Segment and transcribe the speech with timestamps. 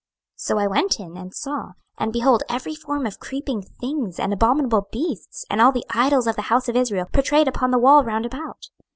[0.35, 4.33] 26:008:010 So I went in and saw; and behold every form of creeping things, and
[4.33, 8.03] abominable beasts, and all the idols of the house of Israel, pourtrayed upon the wall
[8.03, 8.69] round about.